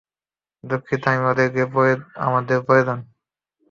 [0.63, 1.61] দুঃখিত, কিন্তু ওদেরকে
[2.21, 2.97] আমাদের প্রয়োজন!